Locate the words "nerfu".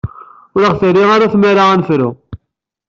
1.79-2.09